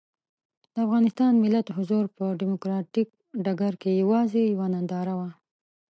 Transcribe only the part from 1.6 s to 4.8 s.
حضور په ډیموکراتیک ډګر کې یوازې یوه